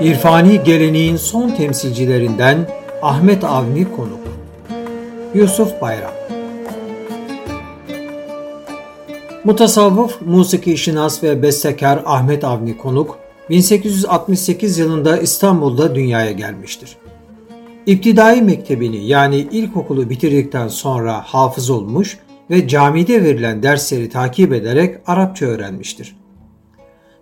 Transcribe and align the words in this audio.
İrfani 0.00 0.62
geleneğin 0.64 1.16
son 1.16 1.50
temsilcilerinden 1.50 2.68
Ahmet 3.02 3.44
Avni 3.44 3.96
konuk. 3.96 4.20
Yusuf 5.34 5.80
Bayram 5.80 6.12
Mutasavvıf, 9.44 10.22
musiki 10.26 10.78
şinas 10.78 11.22
ve 11.22 11.42
bestekar 11.42 12.02
Ahmet 12.06 12.44
Avni 12.44 12.76
Konuk, 12.76 13.18
1868 13.50 14.78
yılında 14.78 15.18
İstanbul'da 15.18 15.94
dünyaya 15.94 16.32
gelmiştir. 16.32 16.96
İptidai 17.86 18.42
mektebini 18.42 19.06
yani 19.06 19.36
ilkokulu 19.36 20.10
bitirdikten 20.10 20.68
sonra 20.68 21.22
hafız 21.26 21.70
olmuş 21.70 22.18
ve 22.50 22.68
camide 22.68 23.24
verilen 23.24 23.62
dersleri 23.62 24.08
takip 24.08 24.52
ederek 24.52 24.96
Arapça 25.06 25.46
öğrenmiştir. 25.46 26.17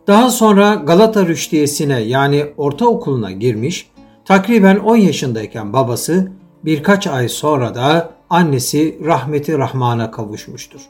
Daha 0.06 0.30
sonra 0.30 0.74
Galata 0.74 1.26
Rüştiyesi'ne 1.26 2.00
yani 2.00 2.46
ortaokuluna 2.56 3.30
girmiş, 3.30 3.90
takriben 4.24 4.76
10 4.76 4.96
yaşındayken 4.96 5.72
babası 5.72 6.32
birkaç 6.64 7.06
ay 7.06 7.28
sonra 7.28 7.74
da 7.74 8.10
annesi 8.30 8.98
rahmeti 9.04 9.58
rahmana 9.58 10.10
kavuşmuştur. 10.10 10.80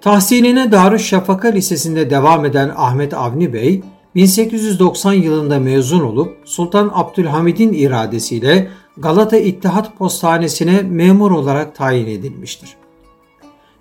Tahsiline 0.00 0.72
Darüşşafaka 0.72 1.48
Lisesi'nde 1.48 2.10
devam 2.10 2.44
eden 2.44 2.72
Ahmet 2.76 3.14
Avni 3.14 3.52
Bey, 3.52 3.82
1890 4.14 5.12
yılında 5.12 5.58
mezun 5.58 6.00
olup 6.00 6.36
Sultan 6.44 6.90
Abdülhamid'in 6.94 7.72
iradesiyle 7.72 8.68
Galata 8.96 9.36
İttihat 9.36 9.98
Postanesi'ne 9.98 10.82
memur 10.82 11.30
olarak 11.30 11.74
tayin 11.74 12.06
edilmiştir. 12.06 12.76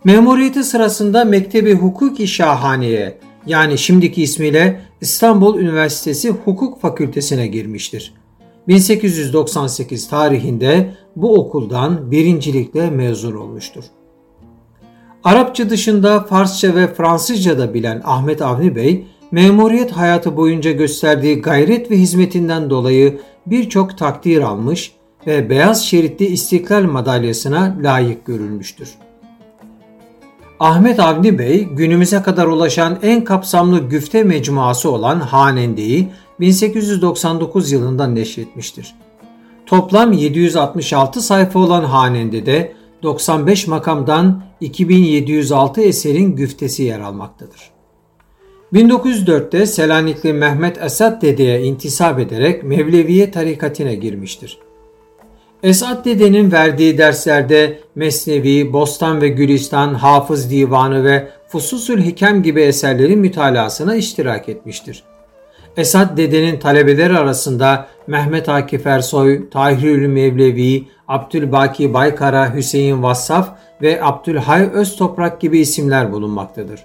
Memuriyeti 0.03 0.63
sırasında 0.63 1.25
Mektebi 1.25 1.75
Hukuki 1.75 2.27
Şahane'ye 2.27 3.17
yani 3.45 3.77
şimdiki 3.77 4.23
ismiyle 4.23 4.81
İstanbul 5.01 5.59
Üniversitesi 5.59 6.29
Hukuk 6.29 6.81
Fakültesine 6.81 7.47
girmiştir. 7.47 8.13
1898 8.67 10.09
tarihinde 10.09 10.93
bu 11.15 11.35
okuldan 11.35 12.11
birincilikle 12.11 12.89
mezun 12.89 13.35
olmuştur. 13.35 13.83
Arapça 15.23 15.69
dışında 15.69 16.23
Farsça 16.23 16.75
ve 16.75 16.93
Fransızca 16.93 17.57
da 17.57 17.73
bilen 17.73 18.01
Ahmet 18.05 18.41
Avni 18.41 18.75
Bey, 18.75 19.07
memuriyet 19.31 19.91
hayatı 19.91 20.37
boyunca 20.37 20.71
gösterdiği 20.71 21.41
gayret 21.41 21.91
ve 21.91 21.97
hizmetinden 21.97 22.69
dolayı 22.69 23.19
birçok 23.45 23.97
takdir 23.97 24.41
almış 24.41 24.91
ve 25.27 25.49
Beyaz 25.49 25.85
Şeritli 25.85 26.25
İstiklal 26.25 26.83
Madalyası'na 26.83 27.77
layık 27.83 28.25
görülmüştür. 28.25 28.89
Ahmet 30.61 30.99
Avni 30.99 31.39
Bey 31.39 31.63
günümüze 31.63 32.21
kadar 32.21 32.47
ulaşan 32.47 32.99
en 33.01 33.23
kapsamlı 33.23 33.79
güfte 33.79 34.23
mecmuası 34.23 34.91
olan 34.91 35.19
Hanende'yi 35.19 36.09
1899 36.39 37.71
yılında 37.71 38.07
neşretmiştir. 38.07 38.95
Toplam 39.65 40.11
766 40.11 41.21
sayfa 41.21 41.59
olan 41.59 41.83
Hanende'de 41.83 42.73
95 43.03 43.67
makamdan 43.67 44.43
2706 44.61 45.81
eserin 45.81 46.35
güftesi 46.35 46.83
yer 46.83 46.99
almaktadır. 46.99 47.71
1904'te 48.73 49.65
Selanikli 49.65 50.33
Mehmet 50.33 50.83
Esat 50.83 51.21
Dede'ye 51.21 51.63
intisap 51.63 52.19
ederek 52.19 52.63
Mevleviye 52.63 53.31
tarikatine 53.31 53.95
girmiştir. 53.95 54.57
Esat 55.63 56.05
Dede'nin 56.05 56.51
verdiği 56.51 56.97
derslerde 56.97 57.79
Mesnevi, 57.95 58.73
Bostan 58.73 59.21
ve 59.21 59.27
Gülistan, 59.27 59.93
Hafız 59.93 60.51
Divanı 60.51 61.03
ve 61.03 61.27
Fususül 61.47 62.03
Hikem 62.03 62.43
gibi 62.43 62.61
eserlerin 62.61 63.19
mütalasına 63.19 63.95
iştirak 63.95 64.49
etmiştir. 64.49 65.03
Esat 65.77 66.17
Dede'nin 66.17 66.59
talebeleri 66.59 67.17
arasında 67.17 67.87
Mehmet 68.07 68.49
Akif 68.49 68.87
Ersoy, 68.87 69.49
Tahirül 69.49 70.07
Mevlevi, 70.07 70.87
Abdülbaki 71.07 71.93
Baykara, 71.93 72.55
Hüseyin 72.55 73.03
Vassaf 73.03 73.49
ve 73.81 74.03
Abdülhay 74.03 74.69
Öztoprak 74.73 75.41
gibi 75.41 75.59
isimler 75.59 76.11
bulunmaktadır. 76.11 76.79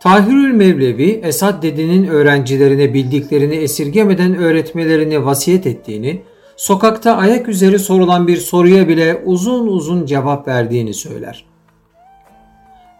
Tahirül 0.00 0.54
Mevlevi, 0.54 1.20
Esad 1.22 1.62
Dede'nin 1.62 2.06
öğrencilerine 2.06 2.94
bildiklerini 2.94 3.56
esirgemeden 3.56 4.36
öğretmelerini 4.36 5.24
vasiyet 5.24 5.66
ettiğini, 5.66 6.22
sokakta 6.58 7.16
ayak 7.16 7.48
üzeri 7.48 7.78
sorulan 7.78 8.28
bir 8.28 8.36
soruya 8.36 8.88
bile 8.88 9.22
uzun 9.24 9.66
uzun 9.66 10.06
cevap 10.06 10.48
verdiğini 10.48 10.94
söyler. 10.94 11.44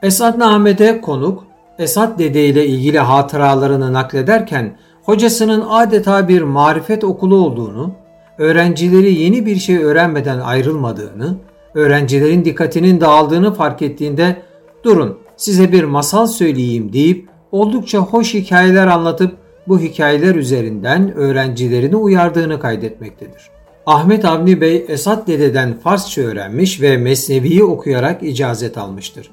Esad 0.02 0.40
Ahmet'e 0.40 1.00
konuk, 1.00 1.44
Esad 1.78 2.18
Dede 2.18 2.46
ile 2.46 2.66
ilgili 2.66 2.98
hatıralarını 2.98 3.92
naklederken 3.92 4.76
hocasının 5.02 5.64
adeta 5.68 6.28
bir 6.28 6.42
marifet 6.42 7.04
okulu 7.04 7.36
olduğunu, 7.36 7.92
öğrencileri 8.38 9.14
yeni 9.14 9.46
bir 9.46 9.56
şey 9.56 9.84
öğrenmeden 9.84 10.38
ayrılmadığını, 10.38 11.36
öğrencilerin 11.74 12.44
dikkatinin 12.44 13.00
dağıldığını 13.00 13.54
fark 13.54 13.82
ettiğinde 13.82 14.42
durun 14.84 15.18
size 15.36 15.72
bir 15.72 15.84
masal 15.84 16.26
söyleyeyim 16.26 16.92
deyip 16.92 17.28
oldukça 17.52 17.98
hoş 17.98 18.34
hikayeler 18.34 18.86
anlatıp 18.86 19.36
bu 19.68 19.80
hikayeler 19.80 20.34
üzerinden 20.34 21.14
öğrencilerini 21.14 21.96
uyardığını 21.96 22.60
kaydetmektedir. 22.60 23.50
Ahmet 23.86 24.24
Avni 24.24 24.60
Bey 24.60 24.84
Esat 24.88 25.26
Dede'den 25.26 25.78
Farsça 25.78 26.22
öğrenmiş 26.22 26.82
ve 26.82 26.96
Mesnevi'yi 26.96 27.64
okuyarak 27.64 28.22
icazet 28.22 28.78
almıştır. 28.78 29.30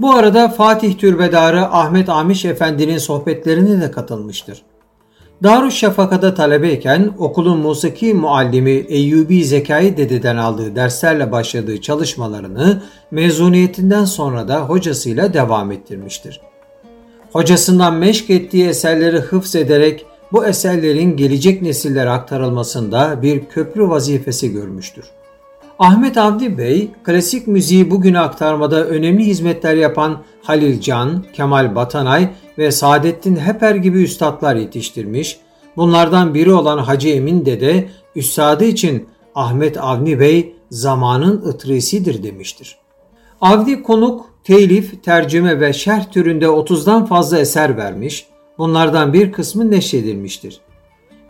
Bu 0.00 0.12
arada 0.12 0.48
Fatih 0.48 0.98
Türbedarı 0.98 1.60
Ahmet 1.60 2.08
Amiş 2.08 2.44
Efendi'nin 2.44 2.98
sohbetlerine 2.98 3.80
de 3.80 3.90
katılmıştır. 3.90 4.62
Darüşşafaka'da 5.42 6.34
talebeyken 6.34 7.10
okulun 7.18 7.58
musiki 7.58 8.14
muallimi 8.14 8.70
Eyyubi 8.70 9.44
Zekai 9.44 9.96
Dede'den 9.96 10.36
aldığı 10.36 10.76
derslerle 10.76 11.32
başladığı 11.32 11.80
çalışmalarını 11.80 12.82
mezuniyetinden 13.10 14.04
sonra 14.04 14.48
da 14.48 14.60
hocasıyla 14.60 15.34
devam 15.34 15.72
ettirmiştir. 15.72 16.40
Hocasından 17.32 17.94
meşk 17.94 18.30
ettiği 18.30 18.66
eserleri 18.66 19.18
hıfz 19.18 19.56
ederek 19.56 20.06
bu 20.32 20.46
eserlerin 20.46 21.16
gelecek 21.16 21.62
nesillere 21.62 22.10
aktarılmasında 22.10 23.22
bir 23.22 23.44
köprü 23.44 23.88
vazifesi 23.88 24.52
görmüştür. 24.52 25.04
Ahmet 25.78 26.18
Avdi 26.18 26.58
Bey, 26.58 26.90
klasik 27.04 27.46
müziği 27.46 27.90
bugüne 27.90 28.18
aktarmada 28.18 28.84
önemli 28.86 29.26
hizmetler 29.26 29.74
yapan 29.74 30.22
Halil 30.42 30.80
Can, 30.80 31.24
Kemal 31.32 31.74
Batanay 31.74 32.28
ve 32.58 32.70
Saadettin 32.70 33.36
Heper 33.36 33.74
gibi 33.74 34.02
üstadlar 34.02 34.56
yetiştirmiş, 34.56 35.38
bunlardan 35.76 36.34
biri 36.34 36.52
olan 36.52 36.78
Hacı 36.78 37.08
Emin 37.08 37.46
Dede, 37.46 37.88
üstadı 38.16 38.64
için 38.64 39.08
Ahmet 39.34 39.78
Avni 39.78 40.20
Bey 40.20 40.56
zamanın 40.70 41.42
ıtrisidir 41.46 42.22
demiştir. 42.22 42.81
Avni 43.42 43.82
konuk, 43.82 44.26
telif, 44.44 45.02
tercüme 45.04 45.60
ve 45.60 45.72
şerh 45.72 46.10
türünde 46.12 46.44
30'dan 46.44 47.06
fazla 47.06 47.38
eser 47.38 47.76
vermiş, 47.76 48.26
bunlardan 48.58 49.12
bir 49.12 49.32
kısmı 49.32 49.70
neşredilmiştir. 49.70 50.60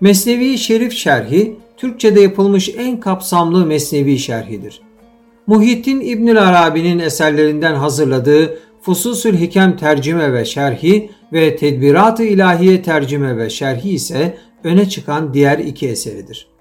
Mesnevi 0.01 0.59
Şerif 0.59 0.93
Şerhi, 0.93 1.57
Türkçe'de 1.77 2.21
yapılmış 2.21 2.69
en 2.79 3.01
kapsamlı 3.01 3.67
Mesnevi 3.67 4.19
şerhidir. 4.19 4.81
Muhittin 5.47 6.01
İbnül 6.01 6.43
Arabi'nin 6.49 6.99
eserlerinden 6.99 7.75
hazırladığı 7.75 8.59
Fususül 8.83 9.41
Hikem 9.41 9.77
tercüme 9.77 10.33
ve 10.33 10.45
şerhi 10.45 11.11
ve 11.33 11.57
Tedbirat-ı 11.57 12.25
İlahiye 12.25 12.83
tercüme 12.83 13.37
ve 13.37 13.51
şerhi 13.51 13.91
ise 13.91 14.39
öne 14.65 14.89
çıkan 14.89 15.35
diğer 15.35 15.59
iki 15.59 15.89
eseridir. 15.89 16.52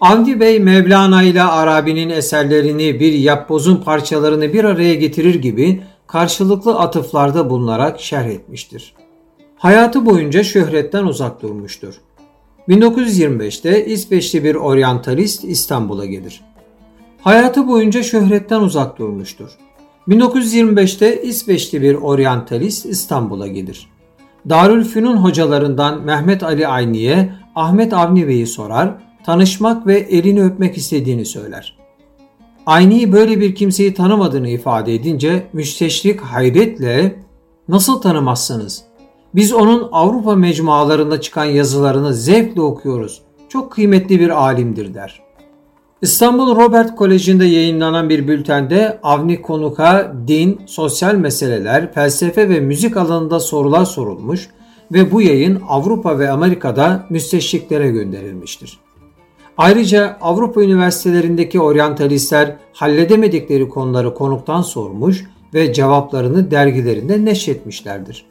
Avni 0.00 0.40
Bey 0.40 0.60
Mevlana 0.60 1.22
ile 1.22 1.42
Arabi'nin 1.42 2.10
eserlerini 2.10 3.00
bir 3.00 3.12
yapbozun 3.12 3.76
parçalarını 3.76 4.52
bir 4.52 4.64
araya 4.64 4.94
getirir 4.94 5.34
gibi 5.34 5.82
karşılıklı 6.06 6.78
atıflarda 6.78 7.50
bulunarak 7.50 8.00
şerh 8.00 8.26
etmiştir. 8.26 8.94
Hayatı 9.56 10.06
boyunca 10.06 10.44
şöhretten 10.44 11.04
uzak 11.04 11.42
durmuştur. 11.42 11.94
1925'te 12.68 13.86
İsveçli 13.86 14.44
bir 14.44 14.54
oryantalist 14.54 15.44
İstanbul'a 15.44 16.06
gelir. 16.06 16.40
Hayatı 17.22 17.68
boyunca 17.68 18.02
şöhretten 18.02 18.60
uzak 18.60 18.98
durmuştur. 18.98 19.50
1925'te 20.08 21.22
İsveçli 21.22 21.82
bir 21.82 21.94
oryantalist 21.94 22.86
İstanbul'a 22.86 23.46
gelir. 23.46 23.88
Darülfünun 24.48 25.16
hocalarından 25.16 26.02
Mehmet 26.02 26.42
Ali 26.42 26.68
Ayni'ye 26.68 27.32
Ahmet 27.54 27.92
Avni 27.92 28.28
Bey'i 28.28 28.46
sorar, 28.46 29.09
tanışmak 29.30 29.86
ve 29.86 29.98
elini 29.98 30.44
öpmek 30.44 30.76
istediğini 30.76 31.24
söyler. 31.24 31.76
Ayni 32.66 33.12
böyle 33.12 33.40
bir 33.40 33.54
kimseyi 33.54 33.94
tanımadığını 33.94 34.48
ifade 34.48 34.94
edince 34.94 35.46
müsteşrik 35.52 36.20
hayretle 36.20 37.16
nasıl 37.68 38.00
tanımazsınız? 38.00 38.82
Biz 39.34 39.52
onun 39.52 39.88
Avrupa 39.92 40.34
mecmualarında 40.34 41.20
çıkan 41.20 41.44
yazılarını 41.44 42.14
zevkle 42.14 42.60
okuyoruz. 42.60 43.22
Çok 43.48 43.72
kıymetli 43.72 44.20
bir 44.20 44.30
alimdir 44.30 44.94
der. 44.94 45.22
İstanbul 46.02 46.56
Robert 46.56 46.96
Koleji'nde 46.96 47.44
yayınlanan 47.44 48.08
bir 48.08 48.28
bültende 48.28 48.98
Avni 49.02 49.42
Konuk'a 49.42 50.12
din, 50.28 50.60
sosyal 50.66 51.14
meseleler, 51.14 51.92
felsefe 51.92 52.48
ve 52.48 52.60
müzik 52.60 52.96
alanında 52.96 53.40
sorular 53.40 53.84
sorulmuş 53.84 54.48
ve 54.92 55.12
bu 55.12 55.22
yayın 55.22 55.62
Avrupa 55.68 56.18
ve 56.18 56.30
Amerika'da 56.30 57.06
müsteşriklere 57.10 57.90
gönderilmiştir. 57.90 58.89
Ayrıca 59.60 60.18
Avrupa 60.20 60.62
üniversitelerindeki 60.62 61.60
oryantalistler 61.60 62.56
halledemedikleri 62.72 63.68
konuları 63.68 64.14
konuktan 64.14 64.62
sormuş 64.62 65.24
ve 65.54 65.72
cevaplarını 65.72 66.50
dergilerinde 66.50 67.24
neşretmişlerdir. 67.24 68.24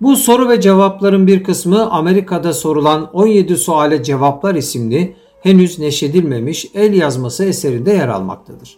Bu 0.00 0.16
soru 0.16 0.48
ve 0.48 0.60
cevapların 0.60 1.26
bir 1.26 1.44
kısmı 1.44 1.90
Amerika'da 1.90 2.52
sorulan 2.52 3.10
17 3.12 3.56
suale 3.56 4.02
cevaplar 4.02 4.54
isimli 4.54 5.16
henüz 5.42 5.78
neşredilmemiş 5.78 6.66
el 6.74 6.94
yazması 6.94 7.44
eserinde 7.44 7.92
yer 7.92 8.08
almaktadır. 8.08 8.76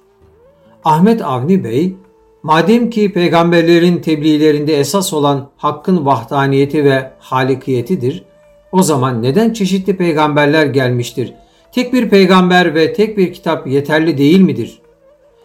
Ahmet 0.85 1.23
Avni 1.23 1.65
Bey, 1.65 1.97
madem 2.43 2.91
ki 2.91 3.13
peygamberlerin 3.13 3.99
tebliğlerinde 3.99 4.79
esas 4.79 5.13
olan 5.13 5.49
hakkın 5.57 6.07
vahdaniyeti 6.07 6.85
ve 6.85 7.13
halikiyetidir, 7.19 8.25
o 8.73 8.83
zaman 8.83 9.23
neden 9.23 9.53
çeşitli 9.53 9.97
peygamberler 9.97 10.67
gelmiştir? 10.67 11.35
Tek 11.77 11.93
bir 11.93 12.09
peygamber 12.09 12.75
ve 12.75 12.93
tek 12.93 13.19
bir 13.19 13.33
kitap 13.33 13.67
yeterli 13.67 14.19
değil 14.19 14.41
midir? 14.41 14.79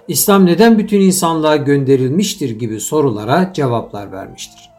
İslam 0.08 0.46
neden 0.46 0.78
bütün 0.78 1.02
insanlığa 1.02 1.56
gönderilmiştir 1.56 2.50
gibi 2.50 2.80
sorulara 2.80 3.52
cevaplar 3.54 4.12
vermiştir. 4.12 4.70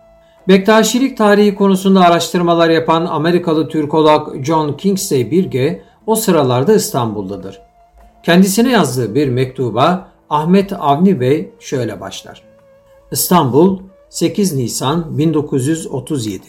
Bektaşilik 0.48 1.18
tarihi 1.18 1.54
konusunda 1.54 2.00
araştırmalar 2.00 2.70
yapan 2.70 3.06
Amerikalı 3.06 3.68
Türkolog 3.68 4.44
John 4.44 4.72
Kingsley 4.76 5.30
Birge 5.30 5.82
o 6.06 6.14
sıralarda 6.14 6.74
İstanbul'dadır. 6.74 7.60
Kendisine 8.22 8.70
yazdığı 8.70 9.14
bir 9.14 9.28
mektuba 9.28 10.08
Ahmet 10.30 10.72
Avni 10.72 11.20
Bey 11.20 11.50
şöyle 11.60 12.00
başlar. 12.00 12.42
İstanbul 13.10 13.78
8 14.08 14.52
Nisan 14.52 15.18
1937 15.18 16.46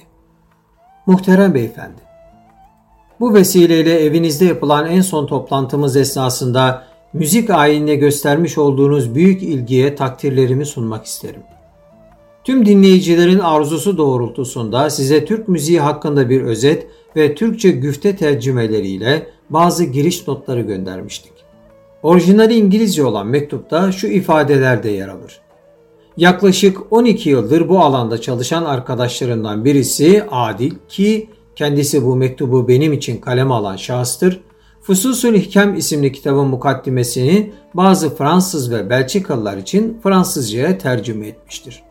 Muhterem 1.06 1.54
Beyefendi 1.54 2.13
Bu 3.24 3.34
vesileyle 3.34 4.00
evinizde 4.00 4.46
yapılan 4.46 4.88
en 4.88 5.02
son 5.02 5.28
toplantımız 5.28 5.96
esnasında 5.96 6.84
müzik 7.14 7.50
ayinine 7.50 7.96
göstermiş 7.96 8.58
olduğunuz 8.58 9.16
büyük 9.16 9.44
ilgiye 9.44 9.96
takdirlerimi 9.96 10.66
sunmak 10.66 11.06
isterim. 11.06 11.42
Tüm 12.44 12.66
dinleyicilerin 12.66 13.40
arzusu 13.40 13.98
doğrultusunda 13.98 14.90
size 14.90 15.26
Türk 15.26 15.48
müziği 15.48 15.80
hakkında 15.80 16.30
bir 16.30 16.42
özet 16.42 16.88
ve 17.16 17.36
Türkçe 17.36 17.72
güfte 17.72 18.16
tercümeleriyle 18.16 19.28
bazı 19.50 19.84
giriş 19.84 20.28
notları 20.28 20.62
göndermiştik. 20.62 21.34
Orijinali 22.04 22.56
İngilizce 22.56 23.06
olan 23.06 23.28
mektupta 23.28 23.92
şu 23.92 24.08
ifadeler 24.08 24.84
de 24.84 24.90
yer 24.90 25.08
alır. 25.08 25.42
Yaklaşık 26.18 26.94
12 26.94 27.30
yıldır 27.30 27.70
bu 27.70 27.80
alanda 27.80 28.22
çalışan 28.22 28.66
arkadaşlarından 28.66 29.66
birisi 29.66 30.24
Adil 30.32 30.74
ki 30.90 31.30
kendisi 31.56 32.06
bu 32.06 32.16
mektubu 32.16 32.68
benim 32.68 32.94
için 32.94 33.18
kaleme 33.18 33.54
alan 33.54 33.76
şahıstır. 33.76 34.42
Fususul 34.82 35.34
Hikam 35.34 35.76
isimli 35.76 36.12
kitabın 36.12 36.48
mukaddimesini 36.48 37.52
bazı 37.74 38.16
Fransız 38.16 38.72
ve 38.72 38.90
Belçikalılar 38.90 39.58
için 39.58 39.98
Fransızcaya 40.04 40.78
tercüme 40.78 41.28
etmiştir. 41.28 41.84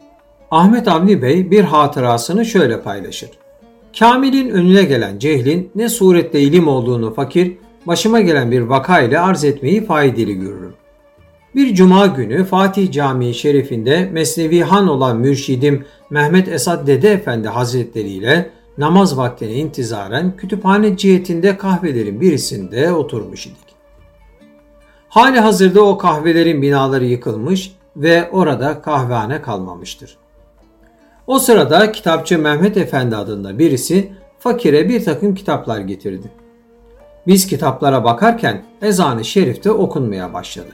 Ahmet 0.51 0.89
Avni 0.89 1.23
Bey 1.23 1.51
bir 1.51 1.65
hatırasını 1.65 2.45
şöyle 2.45 2.83
paylaşır. 2.83 3.31
Kamil'in 3.99 4.51
önüne 4.51 4.83
gelen 4.83 5.19
cehlin 5.19 5.71
ne 5.75 5.89
suretle 5.89 6.41
ilim 6.41 6.69
olduğunu 6.69 7.15
fakir, 7.15 7.57
başıma 7.87 8.21
gelen 8.21 8.51
bir 8.51 8.61
vaka 8.61 9.01
ile 9.01 9.21
arz 9.21 9.45
etmeyi 9.45 9.85
faydalı 9.85 10.33
görürüm. 10.33 10.75
Bir 11.55 11.75
cuma 11.75 12.07
günü 12.07 12.45
Fatih 12.45 12.93
Camii 12.93 13.35
Şerifinde 13.35 14.09
Mesnevi 14.13 14.61
Han 14.61 14.89
olan 14.89 15.17
mürşidim 15.17 15.85
Mehmet 16.11 16.49
Esad 16.49 16.87
Dede 16.87 17.13
Efendi 17.13 17.49
Hazretleri 17.49 18.09
ile 18.09 18.51
namaz 18.79 19.17
vaktine 19.17 19.53
intizaren 19.53 20.37
kütüphane 20.37 20.97
cihetinde 20.97 21.57
kahvelerin 21.57 22.21
birisinde 22.21 22.93
oturmuş 22.93 23.47
idik. 23.47 23.73
Hali 25.09 25.41
hazırda 25.41 25.83
o 25.83 25.99
kahvelerin 25.99 26.63
binaları 26.63 27.05
yıkılmış 27.05 27.73
ve 27.97 28.31
orada 28.31 28.83
kahvehane 28.83 29.43
kalmamıştır. 29.43 30.17
O 31.27 31.39
sırada 31.39 31.93
kitapçı 31.93 32.39
Mehmet 32.39 32.77
Efendi 32.77 33.17
adında 33.17 33.59
birisi 33.59 34.13
fakire 34.39 34.89
bir 34.89 35.05
takım 35.05 35.35
kitaplar 35.35 35.81
getirdi. 35.81 36.31
Biz 37.27 37.47
kitaplara 37.47 38.05
bakarken 38.05 38.63
ezanı 38.83 39.25
şerifte 39.25 39.71
okunmaya 39.71 40.35
başladı. 40.35 40.71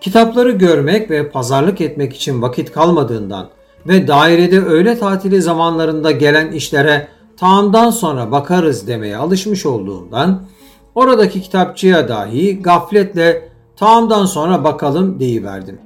Kitapları 0.00 0.50
görmek 0.50 1.10
ve 1.10 1.30
pazarlık 1.30 1.80
etmek 1.80 2.16
için 2.16 2.42
vakit 2.42 2.72
kalmadığından 2.72 3.48
ve 3.86 4.08
dairede 4.08 4.60
öğle 4.60 4.98
tatili 4.98 5.42
zamanlarında 5.42 6.10
gelen 6.10 6.52
işlere 6.52 7.08
tamamdan 7.36 7.90
sonra 7.90 8.30
bakarız 8.30 8.86
demeye 8.86 9.16
alışmış 9.16 9.66
olduğundan 9.66 10.42
oradaki 10.94 11.42
kitapçıya 11.42 12.08
dahi 12.08 12.62
gafletle 12.62 13.48
tamamdan 13.76 14.26
sonra 14.26 14.64
bakalım 14.64 15.20
deyiverdim. 15.20 15.78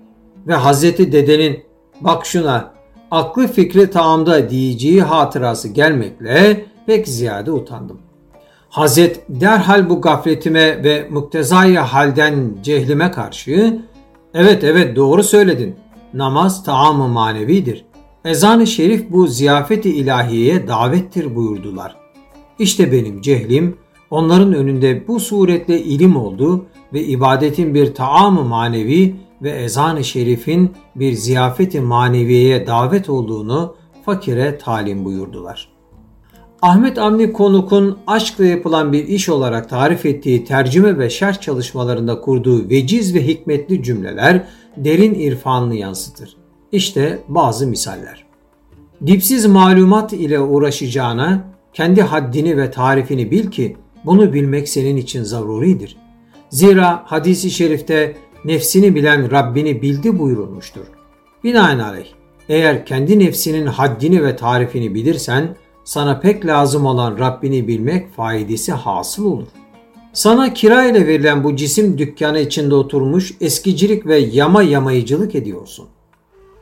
Ve 0.47 0.55
Hazreti 0.55 1.13
Dede'nin 1.13 1.65
bak 2.01 2.27
şuna 2.27 2.71
aklı 3.11 3.47
fikri 3.47 3.91
tamamda 3.91 4.51
diyeceği 4.51 5.03
hatırası 5.03 5.69
gelmekle 5.69 6.65
pek 6.87 7.09
ziyade 7.09 7.53
utandım. 7.53 7.99
Hazret 8.69 9.21
derhal 9.29 9.89
bu 9.89 10.01
gafletime 10.01 10.85
ve 10.85 11.09
muktezai 11.11 11.75
halden 11.75 12.55
cehlime 12.63 13.11
karşı 13.11 13.79
evet 14.35 14.65
evet 14.65 14.97
doğru 14.97 15.23
söyledin. 15.23 15.77
Namaz 16.15 16.65
taamı 16.65 17.09
manevidir. 17.09 17.85
Ezan-ı 18.25 18.67
şerif 18.67 19.11
bu 19.11 19.27
ziyafeti 19.27 19.91
ilahiyeye 19.91 20.69
davettir 20.69 21.37
buyurdular. 21.37 21.97
İşte 22.59 22.93
benim 22.93 23.21
cehlim 23.21 23.77
onların 24.11 24.53
önünde 24.53 25.09
bu 25.09 25.21
suretle 25.21 25.83
ilim 25.83 26.17
oldu 26.17 26.67
ve 26.93 27.05
ibadetin 27.05 27.75
bir 27.75 27.95
taamı 27.95 28.45
manevi 28.45 29.15
ve 29.43 29.51
ezan-ı 29.51 30.05
şerifin 30.05 30.73
bir 30.97 31.13
ziyafeti 31.13 31.81
maneviyeye 31.81 32.67
davet 32.67 33.11
olduğunu 33.11 33.75
fakire 34.05 34.59
talim 34.59 35.05
buyurdular. 35.05 35.69
Ahmet 36.63 36.99
Avni 36.99 37.33
Konuk'un 37.33 37.99
aşkla 38.07 38.45
yapılan 38.45 38.93
bir 38.93 39.09
iş 39.09 39.29
olarak 39.29 39.69
tarif 39.69 40.07
ettiği 40.07 40.45
tercüme 40.45 40.99
ve 40.99 41.11
şerh 41.11 41.41
çalışmalarında 41.41 42.21
kurduğu 42.21 42.69
veciz 42.69 43.15
ve 43.15 43.27
hikmetli 43.27 43.83
cümleler 43.83 44.47
derin 44.77 45.15
irfanını 45.15 45.75
yansıtır. 45.75 46.37
İşte 46.73 47.19
bazı 47.29 47.67
misaller. 47.67 48.27
Dipsiz 49.07 49.47
malumat 49.47 50.13
ile 50.13 50.41
uğraşacağına 50.41 51.45
kendi 51.73 52.03
haddini 52.03 52.57
ve 52.57 52.71
tarifini 52.71 53.31
bil 53.31 53.51
ki 53.51 53.77
bunu 54.05 54.33
bilmek 54.33 54.69
senin 54.69 54.97
için 54.97 55.23
zaruridir. 55.23 55.97
Zira 56.51 57.03
hadisi 57.07 57.51
şerifte 57.51 58.17
nefsini 58.45 58.95
bilen 58.95 59.31
Rabbini 59.31 59.83
bildi 59.83 60.19
buyurulmuştur. 60.19 60.85
Binaenaleyh 61.45 62.07
eğer 62.49 62.87
kendi 62.87 63.19
nefsinin 63.19 63.67
haddini 63.67 64.25
ve 64.25 64.37
tarifini 64.37 64.95
bilirsen 64.95 65.57
sana 65.85 66.21
pek 66.21 66.47
lazım 66.47 66.87
olan 66.87 67.19
Rabbini 67.19 67.69
bilmek 67.69 68.13
faidesi 68.13 68.73
hasıl 68.73 69.25
olur. 69.25 69.47
Sana 70.17 70.55
kira 70.55 70.85
ile 70.85 71.07
verilen 71.07 71.45
bu 71.45 71.57
cisim 71.57 71.99
dükkanı 71.99 72.39
içinde 72.39 72.75
oturmuş 72.75 73.35
eskicilik 73.41 74.07
ve 74.07 74.19
yama 74.19 74.63
yamayıcılık 74.63 75.35
ediyorsun. 75.35 75.87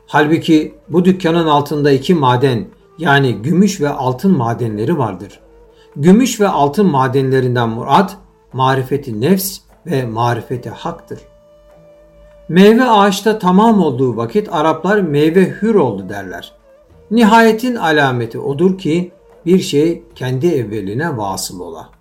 Halbuki 0.06 0.74
bu 0.88 1.04
dükkanın 1.04 1.46
altında 1.46 1.90
iki 1.90 2.14
maden 2.14 2.66
yani 2.98 3.34
gümüş 3.34 3.80
ve 3.80 3.88
altın 3.88 4.36
madenleri 4.36 4.98
vardır. 4.98 5.40
Gümüş 5.96 6.40
ve 6.40 6.48
altın 6.48 6.86
madenlerinden 6.86 7.68
murat 7.68 8.16
marifeti 8.52 9.20
nefs 9.20 9.58
ve 9.86 10.06
marifeti 10.06 10.70
haktır. 10.70 11.20
Meyve 12.48 12.84
ağaçta 12.84 13.38
tamam 13.38 13.82
olduğu 13.82 14.16
vakit 14.16 14.48
Araplar 14.52 15.00
meyve 15.00 15.48
hür 15.62 15.74
oldu 15.74 16.08
derler. 16.08 16.52
Nihayetin 17.10 17.74
alameti 17.74 18.38
odur 18.38 18.78
ki 18.78 19.12
bir 19.46 19.58
şey 19.58 20.02
kendi 20.14 20.46
evveline 20.46 21.16
vasıl 21.16 21.60
ola. 21.60 21.94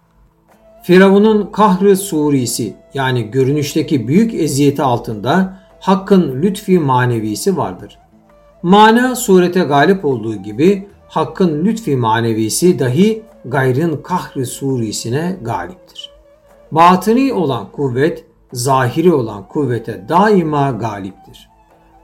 Firavun'un 0.83 1.49
kahrı 1.51 1.97
surisi 1.97 2.73
yani 2.93 3.31
görünüşteki 3.31 4.07
büyük 4.07 4.33
eziyeti 4.33 4.83
altında 4.83 5.59
hakkın 5.79 6.41
lütfi 6.41 6.79
manevisi 6.79 7.57
vardır. 7.57 7.99
Mana 8.63 9.15
surete 9.15 9.59
galip 9.59 10.05
olduğu 10.05 10.35
gibi 10.35 10.87
hakkın 11.07 11.65
lütfi 11.65 11.95
manevisi 11.95 12.79
dahi 12.79 13.23
gayrın 13.45 13.97
kahrı 14.03 14.45
surisine 14.45 15.37
galiptir. 15.41 16.09
Batıni 16.71 17.33
olan 17.33 17.71
kuvvet 17.71 18.25
zahiri 18.53 19.13
olan 19.13 19.47
kuvvete 19.47 20.05
daima 20.09 20.71
galiptir. 20.71 21.49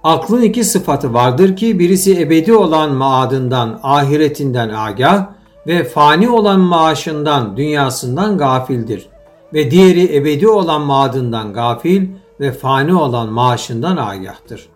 Aklın 0.04 0.42
iki 0.42 0.64
sıfatı 0.64 1.14
vardır 1.14 1.56
ki 1.56 1.80
birisi 1.80 2.22
ebedi 2.22 2.54
olan 2.54 2.94
maadından, 2.94 3.80
ahiretinden 3.84 4.70
agah 4.70 5.39
ve 5.70 5.84
fani 5.84 6.30
olan 6.30 6.60
maaşından, 6.60 7.58
dünyasından 7.58 8.38
gafildir. 8.38 9.10
Ve 9.54 9.72
diğeri 9.72 10.16
ebedi 10.16 10.48
olan 10.48 10.82
maadından 10.82 11.54
gafil 11.54 12.08
ve 12.40 12.52
fani 12.52 12.96
olan 12.96 13.30
maaşından 13.30 13.98
agahtır. 13.98 14.70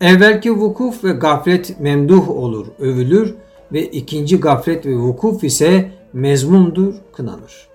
Evvelki 0.00 0.52
vukuf 0.52 1.04
ve 1.04 1.12
gaflet 1.12 1.80
memduh 1.80 2.30
olur, 2.30 2.66
övülür. 2.78 3.34
ve 3.72 3.86
ikinci 3.86 4.40
gaflet 4.40 4.86
ve 4.86 4.96
vukuf 4.96 5.44
ise 5.44 5.90
mezmundur, 6.12 6.94
kınanır. 7.12 7.68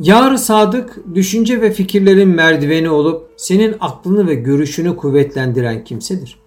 Yar 0.00 0.36
sadık, 0.36 1.14
düşünce 1.14 1.60
ve 1.60 1.70
fikirlerin 1.70 2.28
merdiveni 2.28 2.90
olup 2.90 3.30
senin 3.36 3.76
aklını 3.80 4.26
ve 4.26 4.34
görüşünü 4.34 4.96
kuvvetlendiren 4.96 5.84
kimsedir. 5.84 6.38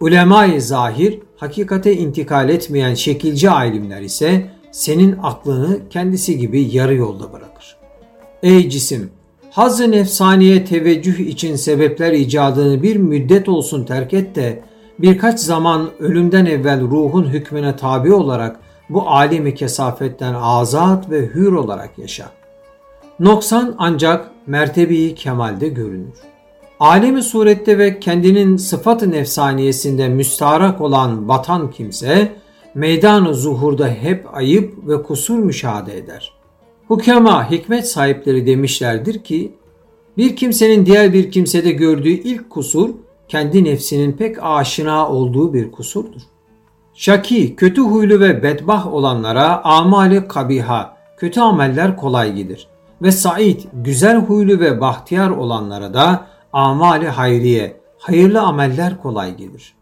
Ulema-i 0.00 0.60
zahir, 0.60 1.20
hakikate 1.36 1.96
intikal 1.96 2.48
etmeyen 2.48 2.94
şekilci 2.94 3.50
alimler 3.50 4.00
ise 4.00 4.53
senin 4.74 5.16
aklını 5.22 5.88
kendisi 5.90 6.38
gibi 6.38 6.68
yarı 6.72 6.94
yolda 6.94 7.32
bırakır. 7.32 7.76
Ey 8.42 8.68
cisim! 8.68 9.10
Haz-ı 9.50 9.90
nefsaniye 9.90 10.64
teveccüh 10.64 11.18
için 11.18 11.56
sebepler 11.56 12.12
icadını 12.12 12.82
bir 12.82 12.96
müddet 12.96 13.48
olsun 13.48 13.84
terk 13.84 14.14
et 14.14 14.34
de 14.34 14.62
birkaç 14.98 15.40
zaman 15.40 15.90
ölümden 15.98 16.46
evvel 16.46 16.80
ruhun 16.80 17.24
hükmüne 17.24 17.76
tabi 17.76 18.12
olarak 18.12 18.60
bu 18.88 19.08
alemi 19.08 19.54
kesafetten 19.54 20.34
azat 20.34 21.10
ve 21.10 21.26
hür 21.26 21.52
olarak 21.52 21.98
yaşa. 21.98 22.30
Noksan 23.20 23.74
ancak 23.78 24.30
mertebeyi 24.46 25.14
kemalde 25.14 25.68
görünür. 25.68 26.18
Alemi 26.80 27.22
surette 27.22 27.78
ve 27.78 28.00
kendinin 28.00 28.56
sıfat-ı 28.56 29.10
nefsaniyesinde 29.10 30.08
müstarak 30.08 30.80
olan 30.80 31.28
batan 31.28 31.70
kimse, 31.70 32.43
meydan-ı 32.74 33.34
zuhurda 33.34 33.88
hep 33.88 34.34
ayıp 34.34 34.88
ve 34.88 35.02
kusur 35.02 35.38
müşahede 35.38 35.98
eder. 35.98 36.32
Hukema 36.88 37.50
hikmet 37.50 37.88
sahipleri 37.88 38.46
demişlerdir 38.46 39.24
ki, 39.24 39.54
bir 40.16 40.36
kimsenin 40.36 40.86
diğer 40.86 41.12
bir 41.12 41.30
kimsede 41.30 41.70
gördüğü 41.70 42.08
ilk 42.08 42.50
kusur, 42.50 42.90
kendi 43.28 43.64
nefsinin 43.64 44.12
pek 44.12 44.36
aşina 44.42 45.08
olduğu 45.08 45.54
bir 45.54 45.72
kusurdur. 45.72 46.20
Şaki, 46.94 47.56
kötü 47.56 47.80
huylu 47.80 48.20
ve 48.20 48.42
bedbah 48.42 48.94
olanlara 48.94 49.64
amali 49.64 50.28
kabiha, 50.28 50.96
kötü 51.16 51.40
ameller 51.40 51.96
kolay 51.96 52.34
gelir. 52.34 52.68
Ve 53.02 53.12
Said, 53.12 53.60
güzel 53.72 54.16
huylu 54.16 54.60
ve 54.60 54.80
bahtiyar 54.80 55.30
olanlara 55.30 55.94
da 55.94 56.26
amali 56.52 57.08
hayriye, 57.08 57.76
hayırlı 57.98 58.40
ameller 58.42 59.02
kolay 59.02 59.36
gelir. 59.36 59.74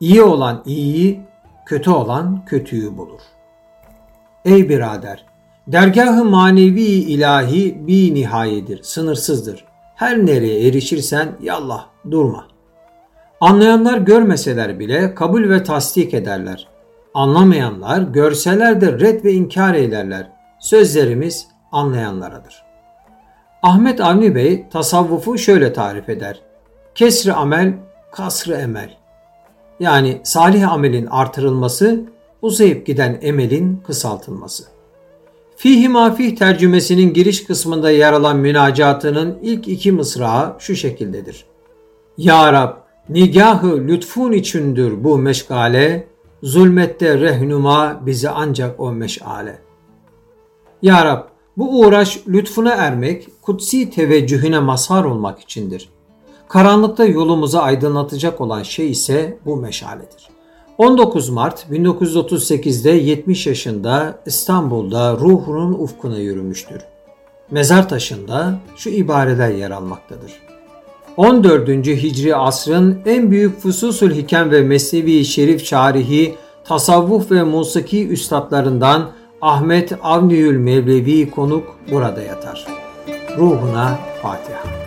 İyi 0.00 0.22
olan 0.22 0.62
iyiyi, 0.66 1.20
kötü 1.66 1.90
olan 1.90 2.44
kötüyü 2.44 2.96
bulur. 2.96 3.20
Ey 4.44 4.68
birader! 4.68 5.24
Dergah-ı 5.66 6.24
manevi 6.24 6.80
ilahi 6.82 7.86
bir 7.86 8.14
nihayedir, 8.14 8.82
sınırsızdır. 8.82 9.64
Her 9.94 10.26
nereye 10.26 10.68
erişirsen 10.68 11.28
yallah 11.42 11.86
durma. 12.10 12.46
Anlayanlar 13.40 13.98
görmeseler 13.98 14.78
bile 14.78 15.14
kabul 15.14 15.50
ve 15.50 15.62
tasdik 15.62 16.14
ederler. 16.14 16.68
Anlamayanlar 17.14 18.02
görseler 18.02 18.80
de 18.80 18.92
red 18.92 19.24
ve 19.24 19.32
inkar 19.32 19.74
ederler. 19.74 20.30
Sözlerimiz 20.60 21.48
anlayanlaradır. 21.72 22.64
Ahmet 23.62 24.00
Avni 24.00 24.34
Bey 24.34 24.68
tasavvufu 24.68 25.38
şöyle 25.38 25.72
tarif 25.72 26.08
eder. 26.08 26.40
Kesri 26.94 27.32
amel, 27.32 27.74
kasrı 28.10 28.54
emel. 28.54 28.90
Yani 29.80 30.20
salih 30.24 30.72
amelin 30.72 31.06
artırılması, 31.06 32.04
uzayıp 32.42 32.86
giden 32.86 33.18
emelin 33.22 33.82
kısaltılması. 33.86 34.64
Fihi 35.56 35.88
mafih 35.88 36.36
tercümesinin 36.36 37.12
giriş 37.14 37.44
kısmında 37.44 37.90
yer 37.90 38.12
alan 38.12 38.36
münacatının 38.36 39.38
ilk 39.42 39.68
iki 39.68 39.92
mısrağı 39.92 40.56
şu 40.58 40.76
şekildedir. 40.76 41.44
Ya 42.18 42.52
Rab, 42.52 42.76
nigahı 43.08 43.88
lütfun 43.88 44.32
içindir 44.32 45.04
bu 45.04 45.18
meşgale, 45.18 46.08
zulmette 46.42 47.20
rehnuma 47.20 48.00
bizi 48.06 48.30
ancak 48.30 48.80
o 48.80 48.92
meşale. 48.92 49.58
Ya 50.82 51.04
Rab, 51.04 51.22
bu 51.56 51.80
uğraş 51.80 52.20
lütfuna 52.28 52.70
ermek, 52.70 53.28
kutsi 53.42 53.90
teveccühüne 53.90 54.58
mazhar 54.58 55.04
olmak 55.04 55.40
içindir. 55.40 55.88
Karanlıkta 56.48 57.04
yolumuzu 57.04 57.58
aydınlatacak 57.58 58.40
olan 58.40 58.62
şey 58.62 58.90
ise 58.90 59.38
bu 59.44 59.56
meşaledir. 59.56 60.28
19 60.78 61.28
Mart 61.28 61.66
1938'de 61.70 62.90
70 62.90 63.46
yaşında 63.46 64.18
İstanbul'da 64.26 65.12
ruhunun 65.12 65.72
ufkuna 65.72 66.18
yürümüştür. 66.18 66.82
Mezar 67.50 67.88
taşında 67.88 68.58
şu 68.76 68.90
ibareler 68.90 69.50
yer 69.50 69.70
almaktadır. 69.70 70.32
14. 71.16 71.68
Hicri 71.86 72.36
asrın 72.36 72.98
en 73.06 73.30
büyük 73.30 73.60
fususul 73.60 74.10
hikem 74.10 74.50
ve 74.50 74.62
mesnevi 74.62 75.24
şerif 75.24 75.64
şarihi, 75.64 76.34
tasavvuf 76.64 77.30
ve 77.30 77.42
musiki 77.42 78.08
üstadlarından 78.08 79.10
Ahmet 79.40 79.92
Avniül 80.02 80.58
Mevlevi 80.58 81.30
konuk 81.30 81.76
burada 81.90 82.22
yatar. 82.22 82.66
Ruhuna 83.38 83.98
Fatiha. 84.22 84.83